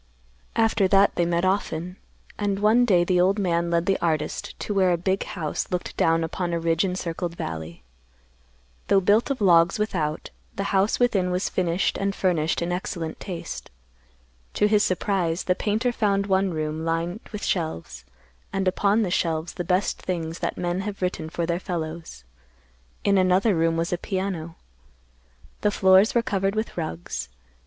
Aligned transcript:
After 0.55 0.87
that 0.87 1.13
they 1.13 1.27
met 1.27 1.45
often, 1.45 1.97
and 2.39 2.57
one 2.57 2.85
day 2.85 3.03
the 3.03 3.21
old 3.21 3.37
man 3.37 3.69
led 3.69 3.85
the 3.85 3.99
artist 4.01 4.59
to 4.61 4.73
where 4.73 4.89
a 4.91 4.97
big 4.97 5.21
house 5.25 5.69
looked 5.69 5.95
down 5.95 6.23
upon 6.23 6.53
a 6.53 6.59
ridge 6.59 6.83
encircled 6.83 7.35
valley. 7.35 7.83
Though 8.87 8.99
built 8.99 9.29
of 9.29 9.41
logs 9.41 9.77
without, 9.77 10.31
the 10.55 10.63
house 10.73 10.99
within 10.99 11.29
was 11.29 11.49
finished 11.51 11.99
and 11.99 12.15
furnished 12.15 12.63
in 12.63 12.71
excellent 12.71 13.19
taste. 13.19 13.69
To 14.55 14.65
his 14.67 14.83
surprise, 14.83 15.43
the 15.43 15.53
painter 15.53 15.91
found 15.91 16.25
one 16.25 16.49
room 16.51 16.83
lined 16.83 17.19
with 17.31 17.45
shelves, 17.45 18.03
and 18.51 18.67
upon 18.67 19.03
the 19.03 19.11
shelves 19.11 19.53
the 19.53 19.63
best 19.63 20.01
things 20.01 20.39
that 20.39 20.57
men 20.57 20.79
have 20.79 21.03
written 21.03 21.29
for 21.29 21.45
their 21.45 21.59
fellows. 21.59 22.23
In 23.03 23.19
another 23.19 23.53
room 23.55 23.77
was 23.77 23.93
a 23.93 23.99
piano. 23.99 24.55
The 25.61 25.69
floors 25.69 26.15
were 26.15 26.23
covered 26.23 26.55
with 26.55 26.75
rugs. 26.75 27.29